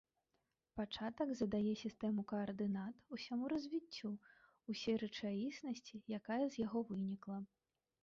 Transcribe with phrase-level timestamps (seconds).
[0.79, 4.09] Пачатак задае сістэму каардынат усяму развіццю,
[4.75, 7.37] усёй рэчаіснасці, якая з яго вынікла.